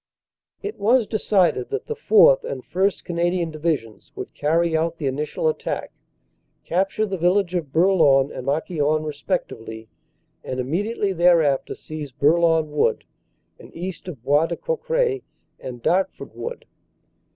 [0.63, 2.43] "It was decided that the 4th.
[2.43, 3.03] and 1st.
[3.05, 5.91] Canadian Divisions would carry out the initial attack,
[6.65, 9.89] capture the villages of THE PLAN OF ATTACK 203 Bourlon and Marquion respectively,
[10.43, 13.03] and immediately there after seize Bourlon Wood
[13.59, 15.21] and east of Bois de Cocret
[15.59, 16.65] and Dartford Wood.